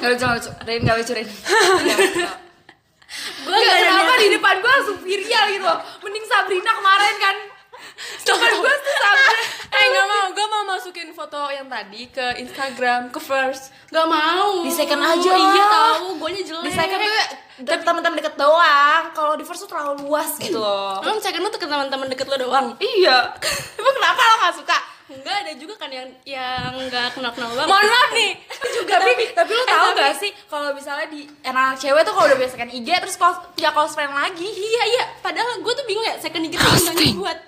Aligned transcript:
Gak 0.00 0.08
lucu, 0.10 0.24
gak 0.24 0.36
lucu. 0.36 0.50
Rin, 0.64 0.80
gak 0.88 0.96
lucu, 0.96 1.12
Rin. 1.12 1.28
gue 3.20 3.52
Gak 3.52 3.64
gak 3.66 3.78
kenapa 3.82 4.12
di 4.16 4.28
depan 4.30 4.54
gue 4.58 4.70
langsung 4.70 4.98
Virial 5.02 5.44
gitu 5.50 5.64
loh. 5.64 5.78
Mending 6.00 6.26
Sabrina 6.26 6.72
kemarin 6.72 7.14
kan. 7.18 7.36
Depan 8.22 8.50
gue 8.54 8.74
tuh 8.76 8.94
Sabrina. 8.96 9.32
Eh 9.70 9.84
nggak 9.86 10.06
mau, 10.06 10.26
gue 10.30 10.46
mau 10.46 10.62
masukin 10.66 11.08
foto 11.10 11.48
yang 11.48 11.66
tadi 11.66 12.06
ke 12.06 12.26
Instagram, 12.38 13.08
ke 13.08 13.18
first. 13.18 13.70
Gak 13.88 14.06
mau. 14.06 14.62
Di 14.62 14.72
second 14.72 15.00
aja 15.00 15.30
Iya 15.30 15.52
lah. 15.58 15.68
tahu, 15.70 16.06
gue 16.16 16.28
nya 16.32 16.42
jelek. 16.42 16.64
Di 16.64 16.72
second 16.72 17.00
tuh 17.00 17.14
tapi 17.60 17.82
teman-teman 17.84 18.16
deket 18.18 18.34
doang. 18.40 19.02
Kalau 19.12 19.36
di 19.36 19.44
first 19.44 19.60
tuh 19.62 19.70
terlalu 19.70 20.08
luas 20.08 20.32
gitu 20.36 20.56
loh. 20.56 21.00
Emang 21.04 21.20
second 21.20 21.44
lu 21.44 21.50
tuh 21.50 21.60
ke 21.60 21.68
teman-teman 21.68 22.08
deket 22.08 22.24
lo 22.24 22.36
doang? 22.38 22.66
Iya. 22.78 23.36
Emang 23.76 23.94
kenapa 23.94 24.20
lo 24.20 24.34
gak 24.40 24.54
suka? 24.56 24.76
Enggak 25.10 25.36
ada 25.42 25.52
juga 25.58 25.74
kan 25.74 25.90
yang 25.90 26.06
yang 26.22 26.70
nggak 26.86 27.18
kenal 27.18 27.34
kenal 27.34 27.50
banget. 27.50 27.66
Mohon 27.66 27.86
maaf 27.90 28.10
nih. 28.14 28.32
juga 28.78 28.94
tapi 29.02 29.24
tapi 29.34 29.50
lu 29.50 29.64
tahu 29.66 29.88
gak 29.98 30.14
sih 30.22 30.30
kalau 30.46 30.70
misalnya 30.70 31.06
di 31.10 31.26
anak 31.42 31.76
cewek 31.82 32.02
tuh 32.06 32.14
kalau 32.14 32.26
udah 32.30 32.38
biasa 32.38 32.54
kan 32.54 32.70
IG 32.70 32.88
terus 33.02 33.16
close, 33.18 33.38
punya 33.58 33.70
close 33.74 33.94
friend 33.98 34.14
lagi 34.14 34.46
Iya 34.46 34.82
iya, 34.94 35.04
padahal 35.18 35.58
gue 35.58 35.72
tuh 35.74 35.84
bingung 35.84 36.06
ya 36.06 36.14
second 36.22 36.46
digit 36.46 36.62
tuh 36.62 37.18
buat. 37.18 37.38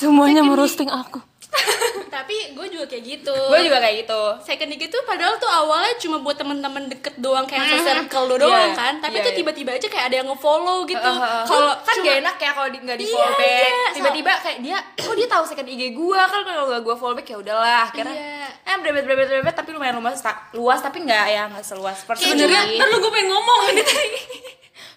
Semuanya 0.00 0.40
merosting 0.40 0.88
aku. 0.88 1.29
Tapi 2.14 2.54
gue 2.54 2.66
juga 2.70 2.86
kayak 2.86 3.04
gitu. 3.04 3.34
gue 3.34 3.60
juga 3.66 3.78
kayak 3.78 4.06
gitu 4.06 4.22
Second 4.42 4.70
digit 4.70 4.90
tuh 4.90 5.02
padahal 5.02 5.34
tuh 5.36 5.46
awalnya 5.46 5.94
cuma 5.98 6.18
buat 6.18 6.34
temen-temen 6.34 6.86
deket 6.88 7.18
doang 7.18 7.42
kayak 7.44 7.66
se-circle 7.68 8.26
lo 8.26 8.36
doang 8.38 8.70
Iya, 8.70 8.78
kan. 8.78 8.94
Tapi 8.98 9.18
iya, 9.18 9.26
tuh 9.26 9.32
iya. 9.32 9.38
tiba-tiba 9.42 9.70
aja 9.74 9.86
kayak 9.86 10.04
ada 10.10 10.16
yang 10.18 10.28
nge-follow 10.30 10.78
gitu. 10.86 11.00
kalau 11.00 11.42
Kalau 11.46 11.72
kan 11.80 11.96
gak 12.00 12.16
enak 12.22 12.36
ya 12.36 12.50
kalau 12.52 12.68
di, 12.70 12.78
nggak 12.80 12.98
di 12.98 13.06
Iya, 13.06 13.14
follow 13.14 13.32
back 13.34 13.70
iya. 13.70 13.88
tiba-tiba 13.94 14.32
kayak 14.40 14.58
dia 14.60 14.78
oh 15.04 15.14
dia 15.14 15.28
tahu 15.28 15.42
second 15.44 15.68
IG 15.68 15.82
gue 15.92 16.20
kan 16.20 16.40
kalau 16.42 16.64
gak 16.68 16.82
gue 16.82 16.94
follow 16.94 17.14
back 17.14 17.28
ya 17.28 17.36
udahlah 17.38 17.80
akhirnya 17.86 18.14
Iya. 18.14 18.46
eh 18.70 18.76
brebet 18.78 19.04
brebet 19.04 19.26
brebet 19.28 19.54
tapi 19.54 19.70
lumayan 19.70 19.98
luas 19.98 20.22
luas 20.52 20.78
tapi 20.78 21.02
nggak 21.02 21.26
ya 21.26 21.42
nggak 21.50 21.64
seluas 21.64 21.98
Kayak 22.02 22.18
Sebenarnya, 22.20 22.62
sih. 22.66 22.78
ntar 22.78 22.86
lu 22.86 22.96
gue 22.98 23.10
pengen 23.10 23.28
ngomong 23.30 23.60
ini 23.70 23.82
tadi. 23.82 24.20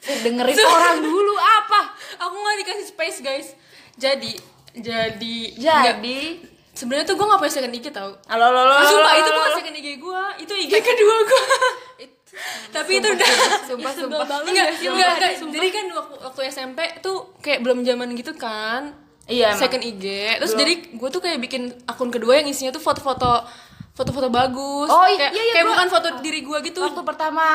Dengerin 0.03 0.57
orang 0.59 0.99
dulu 0.99 1.33
apa 1.39 1.81
Aku 2.19 2.35
nggak 2.35 2.57
dikasih 2.61 2.87
space 2.87 3.19
guys. 3.19 3.47
Jadi, 3.93 4.35
jadi, 4.75 5.35
jadi 5.53 6.19
Sebenarnya 6.73 7.05
tuh 7.05 7.15
gue 7.15 7.25
gak 7.29 7.37
punya 7.37 7.53
second 7.53 7.69
IG 7.71 7.85
tau. 7.93 8.17
halo 8.25 8.43
halo 8.49 8.59
halo 8.65 8.81
Sumpah 8.81 9.13
itu 9.13 9.29
bukan 9.29 9.51
second 9.53 9.75
IG 9.77 9.87
gue, 10.01 10.23
itu 10.41 10.53
IG 10.57 10.73
kedua 10.73 11.15
gue. 11.21 11.43
Tapi 12.75 12.91
itu 12.97 13.07
udah 13.07 13.29
sumpah 13.61 13.93
sumpah 13.93 14.25
banget 14.25 14.49
enggak, 14.49 14.67
lo? 14.81 14.97
enggak, 14.97 15.09
enggak. 15.13 15.31
Jadi 15.53 15.67
kan 15.69 15.85
waktu, 15.93 16.15
waktu 16.25 16.41
SMP 16.49 16.79
tuh 17.05 17.37
kayak 17.45 17.61
belum 17.61 17.85
zaman 17.85 18.09
gitu 18.17 18.33
kan. 18.33 18.89
Iya, 19.29 19.53
emang. 19.53 19.61
Second 19.61 19.83
IG. 19.85 20.05
Terus 20.41 20.51
Belum. 20.51 20.61
jadi 20.65 20.73
gue 20.97 21.09
tuh 21.13 21.21
kayak 21.21 21.39
bikin 21.39 21.63
akun 21.85 22.09
kedua 22.09 22.41
yang 22.41 22.49
isinya 22.49 22.73
tuh 22.73 22.81
foto-foto 22.81 23.45
foto-foto 23.93 24.33
bagus. 24.33 24.89
Oh, 24.89 25.05
kayak, 25.05 25.29
iya, 25.29 25.29
iya, 25.29 25.53
kayak 25.53 25.63
gua- 25.63 25.77
bukan 25.77 25.87
foto 25.93 26.07
diri 26.19 26.41
gue 26.41 26.57
gitu. 26.65 26.81
waktu 26.81 27.01
pertama 27.05 27.45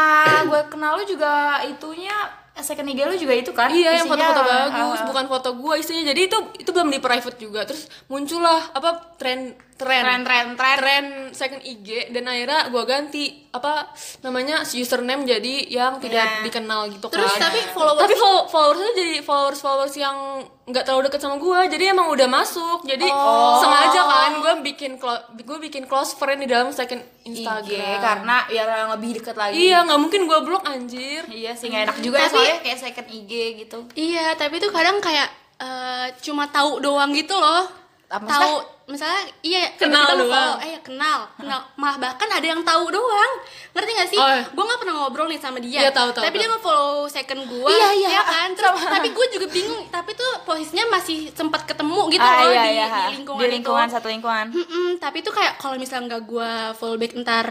gue 0.46 0.60
kenal 0.70 0.94
lu 0.94 1.02
juga 1.02 1.58
itunya 1.66 2.14
second 2.60 2.86
IG 2.86 3.00
lu 3.00 3.16
juga 3.16 3.34
itu 3.34 3.50
kan 3.50 3.68
Iya, 3.68 3.90
yang 3.96 4.06
foto-foto 4.06 4.42
bagus, 4.42 4.98
ah, 4.98 5.06
bukan 5.06 5.24
foto 5.26 5.48
gue 5.54 5.74
isinya. 5.76 6.04
Jadi 6.06 6.20
itu 6.24 6.38
itu 6.58 6.70
belum 6.70 6.88
di 6.88 6.98
private 6.98 7.36
juga. 7.36 7.60
Terus 7.62 7.86
muncullah 8.06 8.70
apa 8.70 8.90
tren 9.14 9.38
tren 9.74 10.02
tren 10.02 10.20
tren 10.20 10.46
tren 10.52 10.76
tren 10.76 11.04
second 11.30 11.62
IG 11.62 12.10
dan 12.10 12.26
akhirnya 12.26 12.66
gue 12.66 12.82
ganti 12.84 13.24
apa 13.48 13.86
namanya 14.20 14.66
username 14.66 15.22
jadi 15.22 15.54
yang 15.68 15.92
tidak 15.98 16.18
Iya. 16.18 16.42
dikenal 16.42 16.90
gitu 16.90 17.06
Terus 17.06 17.30
kan. 17.32 17.46
tapi 17.46 17.62
followers 17.68 18.00
tapi 18.00 18.14
fol- 18.16 18.46
followersnya 18.48 18.92
jadi 18.92 19.14
followers 19.20 19.60
followers 19.60 19.94
yang 19.96 20.16
nggak 20.64 20.82
terlalu 20.82 21.06
deket 21.06 21.20
sama 21.20 21.38
gue 21.38 21.58
jadi 21.70 21.84
emang 21.92 22.10
udah 22.10 22.26
masuk 22.28 22.82
jadi 22.84 23.06
Oh. 23.06 23.62
sengaja 23.62 24.02
kan 24.02 24.30
gue 24.36 24.52
bikin 24.64 24.98
gue 25.38 25.58
bikin 25.60 25.86
close 25.86 26.10
friend 26.12 26.42
di 26.42 26.48
dalam 26.48 26.68
second 26.70 26.98
IG 27.28 27.44
Instagram 27.44 27.98
karena 28.00 28.36
ya 28.48 28.62
lebih 28.92 29.10
deket 29.20 29.36
lagi. 29.36 29.54
Iya 29.54 29.78
nggak 29.84 30.00
mungkin 30.00 30.20
gue 30.24 30.38
blok 30.40 30.64
anjir. 30.64 31.22
Iya 31.26 31.52
sih 31.52 31.68
nggak 31.68 31.82
enak 31.86 31.98
juga 32.00 32.16
ya 32.16 32.22
Tapi- 32.24 32.34
soalnya 32.34 32.58
kayak 32.62 32.78
second 32.78 33.08
IG 33.08 33.32
gitu. 33.58 33.78
Iya, 33.92 34.26
tapi 34.34 34.54
tuh 34.58 34.70
kadang 34.70 34.98
kayak 34.98 35.28
eh, 35.58 36.06
cuma 36.22 36.46
tahu 36.48 36.78
doang 36.78 37.10
gitu 37.10 37.34
loh. 37.34 37.66
Apa 38.08 38.24
tahu 38.24 38.52
misalnya 38.88 39.20
iya 39.42 39.68
Kenal 39.76 40.00
tiba-tiba 40.08 40.16
doang. 40.18 40.32
nge-follow, 40.56 40.56
eh 40.64 40.80
kenal 40.80 41.18
kenal 41.34 41.60
malah 41.76 41.96
bahkan 41.98 42.24
ada 42.26 42.46
yang 42.46 42.64
tahu 42.64 42.88
doang 42.88 43.32
ngerti 43.70 43.90
gak 43.92 44.08
sih 44.08 44.16
Oh, 44.16 44.24
iya. 44.26 44.48
gue 44.48 44.64
nggak 44.64 44.80
pernah 44.80 44.94
ngobrol 44.96 45.28
nih 45.28 45.36
sama 45.36 45.58
dia 45.58 45.78
Iya, 45.78 45.90
tahu, 45.90 46.08
tahu, 46.10 46.24
tapi 46.24 46.34
dia 46.34 46.42
tahu. 46.42 46.52
nge-follow 46.54 46.92
second 47.06 47.42
gue 47.44 47.68
Iya, 47.68 47.88
iya. 47.94 48.08
ya 48.10 48.22
kan 48.24 48.48
terus 48.50 48.72
Sama. 48.74 48.88
tapi 48.90 49.08
gue 49.10 49.26
juga 49.30 49.46
bingung 49.46 49.84
tapi 49.88 50.10
tuh 50.14 50.30
posisinya 50.42 50.88
masih 50.90 51.28
sempat 51.30 51.62
ketemu 51.62 52.00
gitu 52.08 52.24
Ah, 52.24 52.40
loh 52.40 52.48
iya, 52.48 52.62
di, 52.62 52.70
iya, 52.72 52.86
di 52.88 53.12
lingkungan, 53.14 53.38
di 53.38 53.46
lingkungan 53.50 53.86
itu 53.86 53.94
satu 53.94 54.08
lingkungan 54.08 54.46
Mm-mm, 54.50 54.88
tapi 54.96 55.18
tuh 55.20 55.32
kayak 55.32 55.52
kalau 55.56 55.76
misalnya 55.76 56.04
nggak 56.08 56.22
gue 56.24 56.50
follow 56.74 56.96
back 56.96 57.12
ntar 57.18 57.46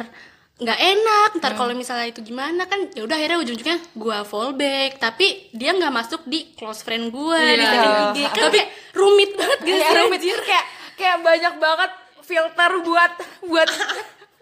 nggak 0.58 0.80
enak. 0.80 1.30
Ntar 1.38 1.52
Hmm. 1.54 1.60
kalau 1.60 1.74
misalnya 1.74 2.08
itu 2.08 2.22
gimana 2.22 2.66
kan 2.66 2.90
ya 2.90 3.02
udah 3.02 3.14
akhirnya 3.14 3.38
ujung-ujungnya 3.40 3.78
gue 3.94 4.18
follow 4.24 4.52
back 4.52 4.98
tapi 4.98 5.50
dia 5.52 5.70
nggak 5.72 5.92
masuk 5.92 6.22
di 6.24 6.50
close 6.52 6.82
friend 6.82 7.10
gue 7.10 7.38
di 7.38 7.56
Iya. 7.56 7.70
second 7.70 7.94
IG 7.94 8.18
kan 8.26 8.42
Tapi- 8.44 8.58
kayak 8.58 8.70
rumit 8.92 9.32
banget 9.34 9.60
gak 9.60 9.70
Iya, 9.70 9.86
sih? 9.86 9.98
rumit. 10.00 10.20
Kayak 10.20 10.66
kayak 10.94 11.18
banyak 11.22 11.54
banget 11.58 11.92
filter 12.22 12.72
buat 12.82 13.12
buat 13.46 13.70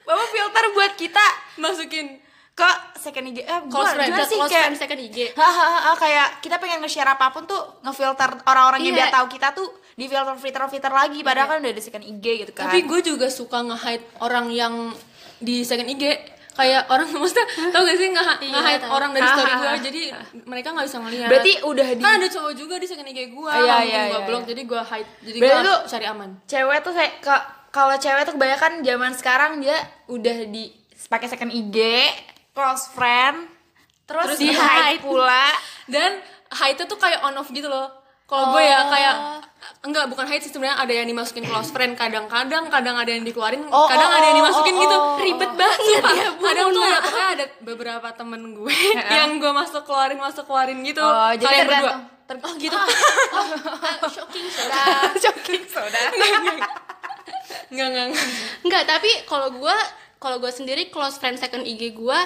apa 0.05 0.23
filter 0.27 0.65
buat 0.71 0.91
kita 0.95 1.25
masukin 1.57 2.07
ke 2.53 2.69
second 2.95 3.25
IG 3.27 3.43
eh 3.43 3.59
close 3.63 3.83
gua- 3.83 3.93
friend 3.93 4.13
sih? 4.23 4.37
close 4.39 4.47
kayak 4.47 4.63
friend 4.63 4.77
second 4.79 4.99
IG 5.01 5.17
Hahaha, 5.33 5.91
kayak 5.95 6.27
kita 6.39 6.55
pengen 6.55 6.79
nge-share 6.79 7.09
apa 7.09 7.27
pun 7.29 7.43
tuh 7.43 7.59
ngefilter 7.81 8.39
orang-orang 8.45 8.79
yang 8.81 8.95
Iya. 8.95 8.99
biar 9.01 9.09
tahu 9.11 9.27
kita 9.27 9.51
tuh 9.51 9.67
di 9.93 10.05
filter 10.05 10.31
filter 10.35 10.63
filter 10.69 10.89
lagi. 10.89 11.19
Padahal 11.21 11.47
kan 11.49 11.57
udah 11.59 11.71
di 11.71 11.79
second 11.79 12.03
IG 12.05 12.25
gitu 12.37 12.51
kan. 12.53 12.67
Tapi 12.67 12.83
gue 12.83 12.99
juga 13.01 13.27
suka 13.27 13.59
nge-hide 13.61 14.07
orang 14.19 14.47
yang 14.49 14.73
di 15.37 15.61
second 15.61 15.87
IG 15.87 16.03
kayak 16.51 16.87
orang 16.87 17.07
maksudnya 17.13 17.43
tau 17.67 17.81
gak 17.81 17.95
sih 17.95 18.07
nge- 18.07 18.39
Iya, 18.41 18.51
nge-hide 18.53 18.79
tahu. 18.79 18.91
orang 18.91 19.09
dari 19.11 19.27
story 19.27 19.51
gue 19.53 19.71
jadi 19.83 20.01
mereka 20.45 20.67
nggak 20.71 20.85
bisa 20.85 20.97
ngeliat 20.97 21.27
berarti 21.27 21.51
udah 21.61 21.87
di 21.89 22.01
kan 22.01 22.13
ada 22.15 22.27
cowok 22.29 22.53
juga 22.53 22.75
di 22.75 22.85
second 22.85 23.03
IG 23.05 23.19
gue 23.29 23.51
Iya, 23.51 23.59
iya, 23.59 23.77
iya, 23.81 24.01
gue 24.05 24.13
iya, 24.13 24.25
blok 24.25 24.41
iya. 24.41 24.49
jadi 24.49 24.61
gue 24.63 24.81
hide 24.85 25.09
jadi 25.21 25.37
Berarti 25.37 25.61
gue 25.61 25.77
cari 25.85 26.05
aman 26.07 26.29
cewek 26.45 26.77
tuh 26.81 26.93
kayak 26.93 27.13
ke- 27.19 27.45
kalau 27.69 27.95
cewek 27.95 28.21
tuh 28.23 28.33
kebanyakan 28.33 28.71
zaman 28.81 29.11
sekarang 29.13 29.51
dia 29.59 29.75
udah 30.07 30.37
di 30.45 30.63
pakai 31.05 31.27
second 31.27 31.51
IG 31.51 31.75
close 32.51 32.87
friend 32.89 33.51
terus, 34.05 34.25
Terus 34.29 34.39
di 34.39 34.49
hide 34.49 34.95
hide. 34.95 35.03
pula 35.03 35.51
dan 35.85 36.23
hide 36.53 36.79
tuh 36.79 36.95
kayak 36.95 37.19
on 37.21 37.35
off 37.35 37.49
gitu 37.49 37.67
loh 37.67 37.91
kalau 38.23 38.55
gue 38.55 38.63
ya 38.63 38.79
Oh. 38.79 38.87
kayak 38.87 39.15
enggak 39.85 40.05
bukan 40.09 40.25
hide 40.25 40.41
sih 40.41 40.51
sebenarnya 40.51 40.81
ada 40.81 40.93
yang 40.93 41.07
dimasukin 41.07 41.45
close 41.45 41.69
friend 41.69 41.93
kadang-kadang 41.93 42.67
kadang 42.73 42.95
ada 42.97 43.11
yang 43.13 43.21
dikeluarin 43.21 43.61
Oh, 43.69 43.85
kadang 43.85 44.09
oh, 44.09 44.17
ada 44.17 44.25
yang 44.25 44.37
oh, 44.37 44.41
dimasukin 44.41 44.73
oh, 44.73 44.81
gitu. 44.81 44.97
oh. 44.97 45.17
ribet 45.21 45.51
banget 45.53 45.79
Sumpah, 45.79 46.13
ya, 46.17 46.27
Bu, 46.33 46.41
kadang 46.43 46.67
tuh 46.73 46.81
ada, 46.81 46.97
pokoknya 46.99 47.29
ada 47.29 47.45
beberapa 47.61 48.07
temen 48.17 48.41
gue 48.57 48.73
yang 48.97 49.31
gue 49.37 49.51
masuk 49.53 49.81
keluarin 49.85 50.19
masuk 50.19 50.43
keluarin 50.49 50.79
gitu. 50.81 51.03
Oh, 51.05 51.31
jadi 51.37 51.45
kalian 51.45 51.65
berdua. 51.69 51.95
Ter- 52.25 52.41
oh 52.41 52.53
gitu. 52.57 52.73
Ah, 52.73 54.01
shocking 54.09 54.47
soda 54.49 54.81
shocking 55.23 55.63
soda 55.69 56.01
enggak 56.15 56.29
enggak. 56.41 56.57
Enggak 57.69 58.05
Enggak, 58.65 58.83
tapi 58.89 59.11
kalau 59.29 59.53
gua 59.53 59.77
kalau 60.17 60.41
gua 60.41 60.49
sendiri 60.49 60.89
close 60.89 61.21
friend 61.21 61.37
second 61.37 61.61
IG 61.61 61.93
gua 61.93 62.17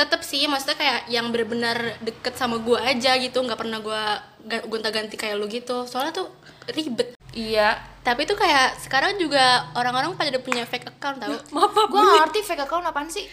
tetep 0.00 0.20
sih 0.22 0.48
maksudnya 0.48 0.74
kayak 0.74 1.00
yang 1.06 1.28
benar-benar 1.28 1.76
deket 2.00 2.32
sama 2.32 2.56
gua 2.56 2.80
aja 2.82 3.12
gitu 3.16 3.36
nggak 3.36 3.60
pernah 3.60 3.78
gua 3.78 4.16
ga- 4.40 4.64
gonta-ganti 4.64 5.14
kayak 5.14 5.36
lu 5.36 5.44
gitu. 5.46 5.84
Soalnya 5.84 6.16
tuh 6.16 6.32
ribet. 6.72 7.12
Iya. 7.30 7.76
Tapi 8.00 8.24
tuh 8.24 8.34
kayak 8.34 8.80
sekarang 8.80 9.14
juga 9.14 9.68
orang-orang 9.76 10.16
pada 10.16 10.32
udah 10.32 10.40
punya 10.40 10.64
fake 10.64 10.88
account 10.90 11.20
tau. 11.20 11.36
Pak, 11.36 11.86
gue 11.86 12.00
ngerti 12.00 12.40
fake 12.40 12.64
account 12.64 12.82
apaan 12.82 13.06
sih? 13.06 13.28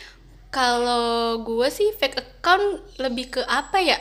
Kalau 0.49 1.39
gua 1.41 1.67
sih 1.67 1.91
fake 1.93 2.17
account 2.17 2.65
lebih 2.97 3.31
ke 3.31 3.41
apa 3.41 3.79
ya? 3.79 3.95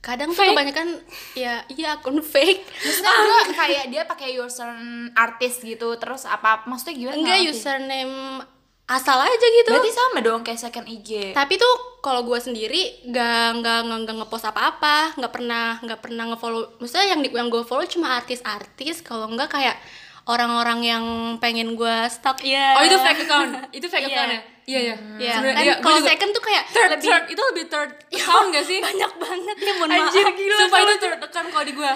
Kadang 0.00 0.32
tuh 0.32 0.40
Fake? 0.40 0.56
kebanyakan 0.56 0.96
ya 1.34 1.60
iya 1.68 1.94
akun 1.94 2.24
fake. 2.24 2.64
Maksudnya 2.64 3.12
gue 3.12 3.40
kayak 3.60 3.84
dia 3.88 4.02
pakai 4.04 4.32
username 4.34 5.12
artis 5.12 5.60
gitu 5.60 5.92
terus 5.94 6.24
apa 6.24 6.64
maksudnya 6.64 6.96
gimana 6.96 7.16
enggak 7.18 7.40
username 7.46 8.16
asal 8.90 9.16
aja 9.16 9.46
gitu. 9.54 9.70
Berarti 9.70 9.92
sama 9.92 10.18
dong 10.18 10.42
kayak 10.42 10.58
second 10.58 10.84
IG 10.84 11.30
tapi 11.30 11.54
tuh 11.54 11.70
kalau 11.98 12.20
gue 12.20 12.36
sendiri 12.36 13.06
nggak 13.06 13.46
nggak 13.56 13.78
nggak 13.86 14.16
ngepost 14.18 14.44
apa-apa. 14.44 15.14
Nggak 15.14 15.30
pernah 15.30 15.78
nggak 15.78 16.00
pernah 16.00 16.24
ngefollow. 16.26 16.76
Maksudnya 16.76 17.06
yang 17.08 17.20
di- 17.20 17.30
yang 17.30 17.48
gue 17.48 17.62
follow 17.62 17.86
cuma 17.86 18.16
artis-artis. 18.16 19.00
Kalau 19.00 19.30
nggak 19.30 19.46
kayak 19.48 19.78
orang-orang 20.26 20.80
yang 20.82 21.04
pengen 21.38 21.74
gue 21.74 21.96
stalk. 22.08 22.42
Ya 22.42 22.74
oh 22.74 22.82
itu 22.82 22.98
fake 22.98 23.22
account. 23.24 23.50
Itu 23.70 23.86
fake 23.86 24.04
Iya. 24.04 24.12
account 24.12 24.30
ya 24.32 24.40
iya 24.64 24.80
iya. 24.82 24.94
Ya 25.16 25.32
Sebenarnya- 25.34 25.54
kan 25.54 25.62
iya, 25.62 25.74
gua 25.74 25.84
kalau 25.86 26.00
second 26.02 26.30
tuh 26.30 26.42
kayak 26.42 26.64
third, 26.68 26.90
lebih 26.90 27.06
third 27.06 27.24
itu 27.28 27.42
lebih 27.44 27.64
third 27.66 27.90
account 28.16 28.46
gak 28.50 28.64
sih? 28.64 28.78
banyak 28.80 29.12
banget 29.16 29.56
ya 29.58 29.72
mohon 29.74 29.90
Anjir 29.90 30.24
maaf. 30.24 30.34
gila 30.34 30.56
Sumpah 30.56 30.78
itu 30.80 30.94
third 30.98 31.20
account 31.20 31.48
kalau 31.48 31.64
di 31.64 31.72
gue 31.72 31.92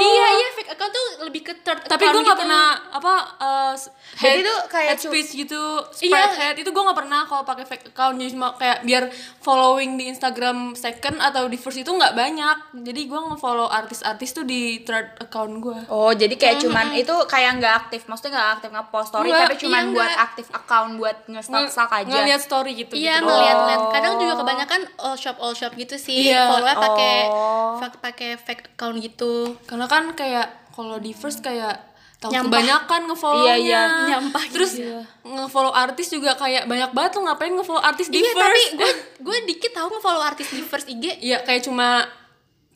iya 0.00 0.26
iya 0.32 0.48
fake 0.52 0.70
account 0.70 0.92
tuh 0.92 1.06
lebih 1.22 1.40
ke 1.42 1.52
third 1.58 1.78
tapi 1.84 2.02
gue 2.02 2.16
nggak 2.16 2.26
gitu. 2.28 2.42
pernah 2.42 2.64
apa 2.90 3.14
uh, 3.36 3.74
Jadi 4.14 4.30
head, 4.36 4.44
tuh 4.44 4.58
kayak 4.68 4.88
head 4.90 5.00
speech 5.00 5.30
gitu 5.36 5.62
Iya. 5.96 6.10
spread 6.10 6.32
head 6.36 6.56
itu 6.56 6.68
gue 6.68 6.82
nggak 6.82 6.98
pernah 6.98 7.20
kalau 7.24 7.42
pakai 7.42 7.64
fake 7.64 7.86
account. 7.88 8.14
Jadi 8.14 8.30
cuma 8.30 8.54
kayak 8.54 8.78
biar 8.82 9.04
following 9.38 9.94
di 9.94 10.04
Instagram 10.06 10.58
second 10.74 11.18
atau 11.18 11.44
di 11.44 11.56
first 11.56 11.76
itu 11.76 11.88
nggak 11.88 12.12
banyak. 12.12 12.56
Jadi 12.78 13.00
gue 13.04 13.20
nge-follow 13.26 13.66
artis-artis 13.66 14.30
tuh 14.32 14.44
di 14.44 14.62
third 14.80 15.16
account 15.18 15.58
gue 15.58 15.78
Oh 15.88 16.10
jadi 16.10 16.32
kayak 16.32 16.60
cuman 16.60 16.92
itu 16.94 17.14
kayak 17.24 17.50
nggak 17.56 17.74
aktif, 17.82 18.04
maksudnya 18.04 18.32
nggak 18.34 18.50
aktif 18.54 18.68
nge-post 18.70 19.08
story 19.10 19.28
Nggak, 19.28 19.40
tapi 19.42 19.54
cuman 19.58 19.82
iya, 19.82 19.92
buat 19.92 20.12
aktif 20.20 20.46
account 20.50 20.90
buat 20.94 21.16
nge-stalk 21.26 21.68
stalk 21.68 21.92
aja 21.92 22.03
aja. 22.04 22.12
ngeliat 22.14 22.40
story 22.40 22.72
gitu 22.74 22.92
Iya 22.92 23.14
gitu. 23.16 23.26
ngeliat-liat. 23.26 23.82
Kadang 23.90 24.14
juga 24.16 24.34
kebanyakan 24.36 24.80
all 24.98 25.14
shop 25.14 25.36
all 25.38 25.52
shop 25.52 25.72
gitu 25.72 25.96
sih. 25.96 26.28
Iya. 26.28 26.46
Follow-nya 26.46 26.76
pakai 26.76 27.14
Oh. 27.26 27.80
pakai 27.80 28.30
fake 28.36 28.64
account 28.70 28.96
gitu. 28.98 29.56
karena 29.64 29.84
kan 29.84 30.12
kayak 30.12 30.46
kalau 30.70 30.96
di 30.96 31.10
first 31.10 31.38
kayak 31.38 31.78
tahu 32.16 32.30
Nyampah. 32.30 32.48
kebanyakan 32.50 33.00
ngefollow 33.06 33.44
Iya, 33.44 33.54
iya. 33.58 33.82
Nyampah 34.08 34.44
terus 34.48 34.72
ngefollow 35.20 35.70
artis 35.70 36.08
juga 36.08 36.32
kayak 36.34 36.64
banyak 36.64 36.90
banget 36.90 37.10
lo 37.14 37.20
ngapain 37.22 37.52
ngefollow 37.52 37.80
artis 37.80 38.08
di 38.08 38.18
Iya 38.18 38.32
first 38.32 38.40
tapi 38.40 38.62
gue 38.74 38.90
gue 39.20 39.36
dikit 39.46 39.72
tahu 39.72 39.88
nge-follow 39.90 40.22
artis 40.22 40.48
di 40.48 40.60
first 40.60 40.86
IG 40.86 41.20
Iya 41.20 41.40
kayak 41.40 41.62
cuma 41.62 42.08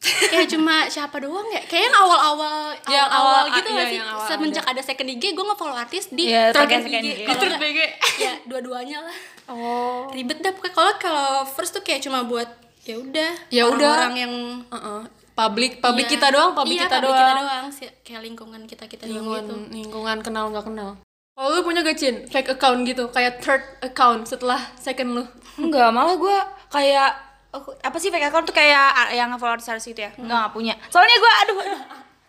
kayak 0.00 0.46
cuma 0.48 0.86
siapa 0.86 1.18
doang 1.18 1.46
ya? 1.48 1.62
Kayak 1.62 1.84
yang 1.84 1.96
awal-awal 1.98 2.56
Yang 2.84 3.08
awal-awal 3.08 3.34
awal- 3.40 3.50
gitu 3.52 3.68
iya, 3.68 3.74
nggak 3.74 3.88
sih? 3.88 4.00
awal 4.00 4.26
semenjak 4.26 4.64
ada 4.64 4.80
second 4.80 5.08
IG 5.08 5.24
gue 5.28 5.44
nge-follow 5.44 5.76
artis 5.76 6.04
di 6.08 6.24
Iya, 6.26 6.42
third 6.50 6.64
second 6.64 6.82
IG, 6.84 6.94
IG. 6.94 7.08
Kalau 7.24 7.34
di 7.36 7.48
third 7.48 7.64
IG. 7.64 7.80
ya 8.16 8.32
dua-duanya 8.44 8.98
lah. 9.02 9.16
Oh. 9.48 10.06
ribet 10.08 10.38
dah 10.38 10.50
pokoknya. 10.50 10.72
Kalau 10.72 10.92
kalau 10.98 11.26
first 11.48 11.72
tuh 11.72 11.80
kayak 11.80 12.00
cuma 12.00 12.22
buat 12.22 12.46
ya 12.82 12.96
udah 12.96 13.30
Ya 13.48 13.64
udah. 13.66 13.90
orang 13.96 14.14
yang 14.14 14.32
uh-uh, 14.66 15.02
public 15.34 15.78
public 15.78 16.06
Iya. 16.06 16.14
kita 16.14 16.26
doang 16.30 16.50
public 16.52 16.76
Iya, 16.76 16.84
kita 16.84 16.96
public 16.96 17.10
doang. 17.10 17.20
kita 17.20 17.34
doang. 17.40 17.64
Sih 17.68 17.88
kayak 18.00 18.22
lingkungan 18.22 18.60
kita 18.64 18.84
kita 18.86 19.02
doang 19.02 19.14
lingkungan 19.16 19.44
gitu. 19.44 19.54
lingkungan 19.74 20.18
kenal 20.20 20.44
nggak 20.48 20.64
kenal. 20.64 20.90
Kalau 21.32 21.48
lu 21.48 21.62
punya 21.62 21.80
gak 21.80 21.94
Cin? 21.94 22.26
Fake 22.26 22.50
account 22.50 22.82
gitu 22.82 23.06
kayak 23.08 23.38
third 23.38 23.62
account 23.80 24.26
setelah 24.26 24.58
second 24.74 25.10
lu. 25.12 25.22
Enggak, 25.56 25.86
malah 25.88 26.14
gue 26.14 26.34
kayak 26.68 27.27
oh, 27.54 27.62
apa 27.80 27.96
sih 27.96 28.12
fake 28.12 28.28
account 28.28 28.46
tuh 28.48 28.56
kayak 28.56 29.14
yang 29.14 29.32
follow 29.40 29.56
artis 29.56 29.68
itu 29.88 30.00
ya? 30.00 30.12
Enggak, 30.16 30.24
enggak 30.24 30.46
punya. 30.52 30.74
Soalnya 30.92 31.16
gue 31.16 31.32
aduh. 31.44 31.56
aduh. 31.62 31.82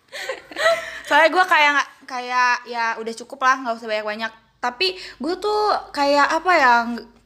Soalnya 1.08 1.30
gue 1.30 1.46
kayak 1.46 1.70
nggak 1.76 1.90
kayak 2.10 2.54
ya 2.66 2.86
udah 2.98 3.14
cukup 3.26 3.40
lah, 3.46 3.56
nggak 3.62 3.76
usah 3.78 3.90
banyak-banyak. 3.90 4.32
Tapi 4.60 4.88
gue 4.98 5.34
tuh 5.40 5.62
kayak 5.96 6.28
apa 6.28 6.52
ya? 6.56 6.74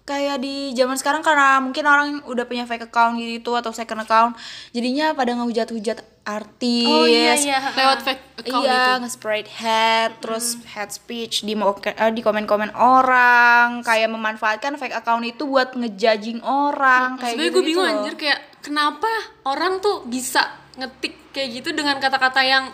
Kayak 0.04 0.44
di 0.44 0.76
zaman 0.76 1.00
sekarang 1.00 1.24
karena 1.24 1.64
mungkin 1.64 1.88
orang 1.88 2.28
udah 2.28 2.44
punya 2.44 2.68
fake 2.68 2.92
account 2.92 3.16
gitu 3.24 3.56
atau 3.56 3.72
second 3.72 4.04
account, 4.04 4.36
jadinya 4.76 5.16
pada 5.16 5.32
ngehujat-hujat 5.32 6.13
artis. 6.24 6.88
oh 6.88 7.04
iya 7.04 7.36
iya 7.36 7.60
lewat 7.76 8.00
fake 8.04 8.24
account 8.44 8.64
iya, 8.64 8.80
itu 8.80 8.92
nge-spread 9.04 9.48
hate, 9.48 10.16
terus 10.24 10.56
hate 10.72 10.94
speech 10.96 11.44
di 11.44 11.54
eh, 11.56 12.12
di 12.16 12.22
komen-komen 12.24 12.72
orang, 12.76 13.84
kayak 13.84 14.08
memanfaatkan 14.08 14.80
fake 14.80 14.96
account 14.96 15.24
itu 15.28 15.44
buat 15.44 15.76
ngejudging 15.76 16.40
orang, 16.44 17.20
kayak 17.20 17.36
sebenarnya 17.36 17.52
gitu. 17.52 17.60
gue 17.60 17.64
bingung 17.68 17.88
anjir 17.88 18.14
kayak 18.16 18.40
kenapa 18.64 19.12
orang 19.44 19.84
tuh 19.84 20.08
bisa 20.08 20.48
ngetik 20.80 21.36
kayak 21.36 21.62
gitu 21.62 21.70
dengan 21.76 22.00
kata-kata 22.00 22.42
yang 22.42 22.72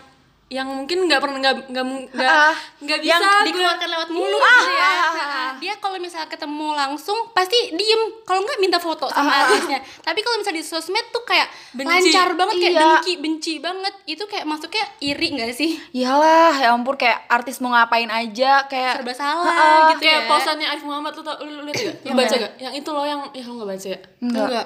yang 0.50 0.66
mungkin 0.68 1.06
nggak 1.06 1.19
pernah 1.19 1.38
nggak 1.38 1.56
nggak 1.68 1.86
nggak 2.10 2.34
nggak 2.81 3.00
yang 3.00 3.22
bisa 3.22 3.30
gua- 3.31 3.46
dikeluarkan 3.46 3.88
lewat 3.88 4.10
mulut 4.10 4.42
Ah, 4.42 4.50
gitu 4.57 4.72
ya. 4.72 4.81
Ah, 4.81 4.98
ah, 4.98 5.13
Nah, 5.30 5.51
dia 5.57 5.74
kalau 5.78 5.98
misalnya 5.98 6.25
ketemu 6.25 6.68
langsung 6.74 7.18
pasti 7.30 7.69
diem. 7.72 8.01
Kalau 8.24 8.42
nggak 8.42 8.57
minta 8.57 8.78
foto 8.78 9.06
sama 9.07 9.28
Ah, 9.28 9.46
artisnya. 9.46 9.78
Tapi 10.00 10.19
kalau 10.19 10.38
misalnya 10.38 10.57
di 10.57 10.66
sosmed 10.66 11.06
tuh 11.07 11.22
kayak 11.22 11.48
Benci. 11.72 12.10
lancar 12.10 12.34
banget 12.34 12.56
kayak 12.60 12.74
Iya. 12.74 12.81
dengki 12.81 13.13
benci 13.16 13.54
banget. 13.57 13.94
Itu 14.07 14.25
kayak 14.25 14.44
masuknya 14.44 14.86
iri 15.00 15.28
nggak 15.31 15.51
sih? 15.51 15.78
Iyalah, 15.92 16.54
ya 16.56 16.68
ampun 16.72 16.96
kayak 16.96 17.30
artis 17.30 17.57
mau 17.60 17.69
ngapain 17.69 18.10
aja 18.10 18.66
kayak 18.66 19.00
serba 19.00 19.13
salah 19.16 19.54
Ah, 19.54 19.80
gitu 19.92 20.01
kayak 20.04 20.19
ya. 20.19 20.28
posannya 20.28 20.66
Arif 20.68 20.81
Muhammad 20.81 21.13
lu 21.13 21.22
tau 21.22 21.38
lu, 21.40 21.51
lu 21.51 21.62
lihat 21.63 21.78
gak? 21.80 21.96
Lu 22.04 22.13
baca 22.16 22.36
gak? 22.36 22.54
Yang 22.57 22.74
itu 22.75 22.90
loh 22.90 23.06
yang 23.06 23.22
ya 23.30 23.44
lu 23.44 23.54
gak 23.56 23.69
baca 23.69 23.88
ya? 23.88 24.00
Enggak. 24.19 24.66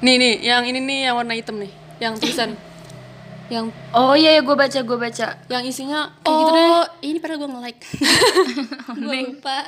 Nih 0.00 0.14
nih, 0.16 0.34
yang 0.42 0.62
ini 0.62 0.80
nih 0.80 0.98
yang 1.02 1.14
warna 1.14 1.32
hitam 1.32 1.56
nih, 1.56 1.68
yang 1.98 2.12
tulisan 2.14 2.56
yang 3.54 3.66
Oh 3.90 4.12
iya 4.12 4.34
ya 4.34 4.42
gue 4.42 4.52
baca 4.52 4.78
gue 4.80 4.98
baca. 4.98 5.26
yang 5.46 5.62
isinya 5.62 6.10
kayak 6.18 6.28
oh 6.28 6.38
gitu 6.40 6.50
deh. 6.52 6.68
ini 7.04 7.18
pernah 7.18 7.36
gue 7.36 7.48
nge-like 7.48 7.82
gue 8.98 9.18
lupa 9.24 9.58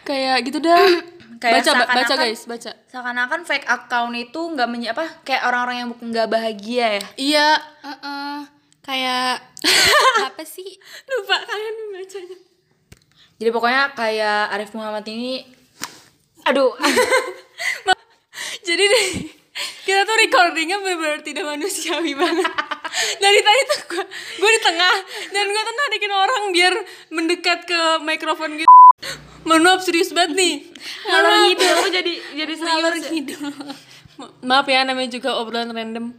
Kayak 0.00 0.36
gitu 0.42 0.58
dah. 0.58 0.78
Kayak 1.38 1.54
baca 1.60 1.70
ba- 1.76 1.90
baca 1.94 2.14
guys, 2.16 2.42
baca. 2.44 2.70
Seakan-akan 2.86 3.40
fake 3.44 3.62
account 3.64 4.10
itu 4.12 4.40
nggak 4.40 4.66
menye 4.66 4.88
apa 4.88 5.06
kayak 5.22 5.44
orang-orang 5.44 5.76
yang 5.78 5.90
nggak 5.94 6.26
bahagia 6.26 6.86
ya. 6.96 7.02
Iya, 7.14 7.48
Heeh. 7.84 8.36
kayak 8.82 9.38
apa 10.26 10.42
sih 10.42 10.66
lupa 11.06 11.38
kalian 11.38 11.74
membacanya. 11.78 12.38
Jadi 13.36 13.50
pokoknya 13.52 13.94
kayak 13.94 14.50
Arif 14.50 14.72
Muhammad 14.72 15.06
ini 15.06 15.46
aduh 16.42 16.72
Jadi 18.66 18.84
deh, 18.84 19.06
kita 19.84 20.02
tuh 20.02 20.16
recordingnya 20.18 20.78
bener-bener 20.78 21.20
tidak 21.20 21.44
manusiawi 21.46 22.12
banget. 22.14 22.50
Dari 23.16 23.40
tadi 23.40 23.60
tuh 23.66 23.78
gue, 23.88 24.04
gue 24.36 24.50
di 24.50 24.60
tengah 24.60 24.94
dan 25.28 25.44
gue 25.46 25.62
tuh 25.62 25.74
narikin 25.76 26.12
orang 26.12 26.42
biar 26.48 26.74
mendekat 27.08 27.58
ke 27.64 27.80
mikrofon 28.00 28.56
gitu. 28.56 28.72
Mohon 29.40 29.62
maaf 29.64 29.80
serius 29.80 30.10
banget 30.10 30.34
nih. 30.34 30.54
ngalor 31.04 31.32
ngidul 31.44 31.70
aku 31.72 31.88
jadi 31.90 32.12
jadi 32.34 32.52
ngalor 32.54 32.92
serius. 32.94 33.08
ngidul 33.08 33.42
Ma- 34.16 34.32
Maaf 34.42 34.66
ya 34.66 34.82
namanya 34.82 35.10
juga 35.12 35.30
obrolan 35.34 35.70
random. 35.70 36.10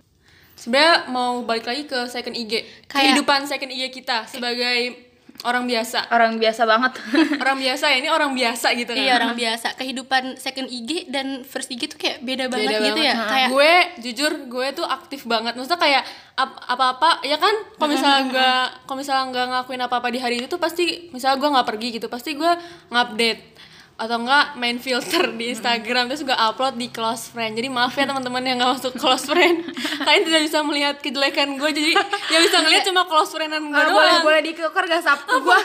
Sebenarnya 0.56 1.08
mau 1.08 1.42
balik 1.42 1.64
lagi 1.64 1.84
ke 1.84 2.06
second 2.06 2.34
IG. 2.34 2.64
Kayak- 2.86 3.16
Kehidupan 3.16 3.44
second 3.46 3.70
IG 3.70 3.92
kita 3.94 4.24
sebagai 4.26 4.96
orang 5.42 5.64
biasa. 5.66 6.08
Orang 6.10 6.36
biasa 6.36 6.64
banget. 6.66 7.00
Orang 7.40 7.58
biasa 7.58 7.86
ya, 7.86 7.96
ini 7.98 8.10
orang 8.10 8.32
biasa 8.34 8.68
gitu 8.74 8.88
kan. 8.90 9.00
iya 9.00 9.16
orang 9.16 9.32
biasa 9.34 9.72
kehidupan 9.74 10.36
second 10.36 10.68
IG 10.68 11.08
dan 11.08 11.44
first 11.44 11.68
IG 11.70 11.88
tuh 11.88 11.96
kayak 11.96 12.20
beda 12.20 12.48
banget 12.48 12.68
Beda 12.70 12.80
gitu 12.86 12.96
banget. 12.98 13.08
ya 13.08 13.16
Ha. 13.16 13.24
kayak 13.26 13.48
gue 13.50 13.72
jujur 14.00 14.32
gue 14.46 14.68
tuh 14.72 14.84
aktif 14.84 15.24
banget. 15.24 15.54
Maksudnya 15.54 15.78
kayak 15.78 16.04
ap- 16.34 16.64
apa-apa 16.66 17.22
ya 17.22 17.36
kan? 17.36 17.52
Kalau 17.74 17.90
misalnya 17.90 18.22
nggak 18.30 18.64
kalau 18.84 18.98
misalnya 18.98 19.26
nggak 19.30 19.46
ngakuin 19.50 19.82
apa-apa 19.82 20.08
di 20.08 20.18
hari 20.18 20.36
itu 20.38 20.48
tuh 20.48 20.58
pasti 20.58 20.84
misalnya 21.10 21.38
gue 21.38 21.50
nggak 21.50 21.68
pergi 21.68 21.88
gitu 21.94 22.08
pasti 22.08 22.34
gue 22.34 22.52
ngupdate. 22.88 23.62
Atau 23.96 24.16
enggak 24.18 24.56
main 24.56 24.80
filter 24.80 25.28
di 25.30 25.52
Instagram 25.52 26.08
terus 26.08 26.24
gue 26.24 26.32
upload 26.32 26.74
di 26.74 26.88
close 26.88 27.28
friend. 27.28 27.52
Jadi 27.54 27.68
maaf 27.68 27.92
ya 27.92 28.04
teman-teman 28.04 28.40
yang 28.42 28.56
nggak 28.56 28.72
masuk 28.74 28.96
close 28.96 29.28
friend. 29.28 29.60
Kalian 30.08 30.24
tidak 30.24 30.42
bisa 30.42 30.60
melihat 30.62 30.96
kejelekan 30.98 31.54
gue 31.54 31.70
jadi 31.70 31.92
yang 32.30 32.42
bisa 32.42 32.58
ngeliat 32.60 32.82
cuma 32.82 33.04
close 33.04 33.30
friendan 33.30 33.60
gue 33.62 33.76
Ah, 33.76 33.86
boleh 33.86 34.08
doang. 34.10 34.24
boleh 34.24 34.42
ditukar 34.42 34.84
gak 34.86 35.04
sabtu 35.04 35.36
gua 35.44 35.60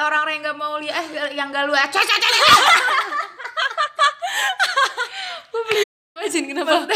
orang-orang 0.00 0.32
yang 0.34 0.44
gak 0.46 0.58
mau 0.58 0.74
lihat 0.76 0.96
eh 0.96 1.06
yang 1.34 1.48
gak 1.48 1.64
lu 1.64 1.72
cek 1.72 1.92
cek 1.92 2.18
cek 2.18 2.32
Imagine 6.16 6.46
kenapa 6.48 6.88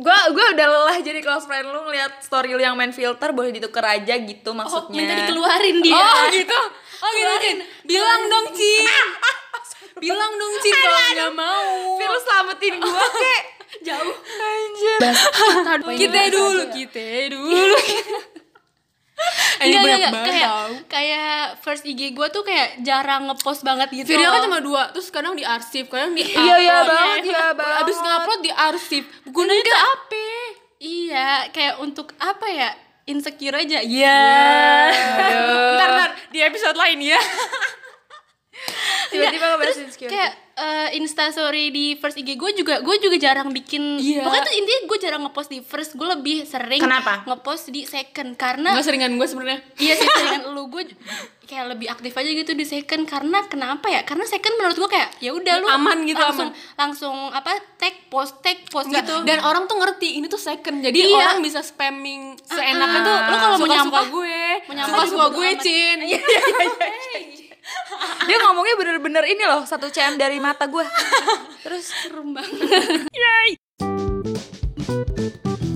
gue 0.00 0.18
gue 0.32 0.46
udah 0.56 0.66
lelah 0.66 0.98
jadi 1.04 1.20
close 1.20 1.44
friend 1.44 1.68
lu 1.68 1.84
ngeliat 1.84 2.24
story 2.24 2.56
lu 2.56 2.62
yang 2.62 2.72
main 2.72 2.88
filter 2.88 3.36
boleh 3.36 3.52
ditukar 3.52 3.84
aja 3.84 4.16
gitu 4.16 4.50
oh 4.50 4.56
maksudnya 4.56 4.96
minta 4.96 5.14
dikeluarin 5.24 5.76
dia 5.84 6.00
Oh 6.00 6.24
gitu. 6.32 6.60
Oh 7.00 7.10
gitu, 7.16 7.32
Cin. 7.40 7.58
Bilang 7.88 8.28
dong, 8.28 8.46
Cin. 8.52 8.84
Bilang 9.96 10.32
dong, 10.36 10.54
Cin 10.60 10.74
kalau 10.76 11.00
nggak 11.16 11.32
mau. 11.32 11.96
Fir, 11.96 12.08
lu 12.12 12.20
selamatin 12.20 12.74
gue 12.76 13.06
kek 13.24 13.42
jauh 13.80 14.16
anjir 14.36 14.98
Kita 15.96 16.22
dulu, 16.28 16.62
kita 16.76 17.04
dulu. 17.32 17.76
Ini 19.60 19.76
banyak 19.76 19.98
enggak, 20.00 20.12
banget 20.12 20.32
kayak 20.32 20.50
kayak 20.88 21.36
first 21.60 21.84
IG 21.84 22.16
gue 22.16 22.28
tuh 22.32 22.40
kayak 22.40 22.80
jarang 22.80 23.28
ngepost 23.28 23.60
banget 23.60 23.92
gitu 23.92 24.16
Video 24.16 24.32
kan 24.32 24.40
cuma 24.40 24.60
dua, 24.64 24.88
terus 24.96 25.12
kadang 25.12 25.36
diarsip, 25.36 25.92
kadang 25.92 26.16
di 26.16 26.24
Iya, 26.24 26.56
iya 26.56 26.76
banget, 26.88 27.28
iya 27.28 27.46
banget. 27.52 27.80
Abis 27.84 27.96
ngupload 28.00 28.40
diarsip. 28.40 29.04
Gunanya 29.28 29.62
tuh 29.64 29.76
apa? 29.76 30.24
iya 30.80 31.44
kayak 31.52 31.76
untuk 31.84 32.16
apa 32.16 32.46
ya 32.48 32.72
insecure 33.04 33.52
aja. 33.52 33.84
Iya. 33.84 34.20
Ntar, 35.76 35.88
ntar, 35.92 36.10
di 36.32 36.38
episode 36.40 36.76
lain 36.78 36.98
ya. 37.04 37.20
tiba-tiba 39.10 39.44
ngebahas 39.44 39.78
insecure. 39.82 40.10
kayak 40.10 40.32
eh, 40.60 40.88
Insta 40.94 41.24
story 41.26 41.68
di 41.68 41.84
first 41.94 42.14
IG 42.14 42.34
gue 42.34 42.50
juga 42.54 42.78
gue 42.78 42.96
juga 42.98 43.16
jarang 43.16 43.48
bikin 43.48 43.96
Iya. 43.96 44.22
pokoknya 44.22 44.42
tuh 44.42 44.54
intinya 44.54 44.80
gue 44.84 44.98
jarang 45.00 45.22
ngepost 45.22 45.48
di 45.48 45.58
first 45.60 45.92
gue 45.92 46.04
lebih 46.06 46.44
sering 46.44 46.78
Kenapa? 46.78 47.24
ngepost 47.24 47.68
di 47.68 47.82
second 47.82 48.34
karena 48.34 48.70
Nggak 48.70 48.84
seringan 48.84 49.12
gue 49.14 49.26
sebenarnya. 49.26 49.58
iya 49.76 49.94
sih 49.94 50.04
seringan 50.14 50.50
lu 50.50 50.68
gue 50.68 50.84
kayak 51.42 51.66
lebih 51.68 51.88
aktif 51.88 52.12
aja 52.12 52.30
gitu 52.30 52.52
di 52.52 52.62
second 52.62 53.02
karena 53.04 53.42
kenapa 53.44 53.88
ya 53.88 54.02
karena 54.02 54.22
second 54.22 54.54
menurut 54.54 54.76
gue 54.76 54.86
kayak 54.88 55.10
ya 55.18 55.32
udah 55.32 55.54
lu 55.56 55.66
Aman 55.66 56.04
gitu, 56.04 56.14
langsung 56.16 56.48
aman. 56.48 56.78
langsung 56.78 57.16
apa 57.28 57.50
tag 57.74 58.06
post 58.06 58.38
tag 58.38 58.54
post 58.66 58.86
Enggak, 58.86 59.02
gitu 59.02 59.16
Dan 59.26 59.38
orang 59.40 59.66
tuh 59.66 59.74
ngerti 59.76 60.14
ini 60.14 60.26
tuh 60.26 60.38
second. 60.38 60.78
Jadi 60.78 60.94
Iya. 61.00 61.10
orang 61.16 61.38
bisa 61.40 61.58
spamming 61.60 62.38
seenaknya 62.40 62.86
Ah, 62.96 63.02
tuh. 63.02 63.18
lu 63.24 63.36
kalau 63.36 63.56
mau 63.56 63.66
nyampah- 63.68 64.06
gue, 64.08 64.38
mau 64.62 64.74
nyampah 64.76 65.02
suka 65.02 65.10
suka 65.10 65.26
gue. 65.32 65.48
Cin. 65.58 65.98
Dia 68.26 68.36
ngomongnya 68.44 68.76
bener-bener 68.76 69.24
ini 69.28 69.44
loh 69.48 69.64
satu 69.64 69.88
cm 69.88 70.20
dari 70.20 70.38
mata 70.42 70.68
gue 70.68 70.84
terus 71.64 71.92
serem 71.92 72.36
banget 72.36 73.08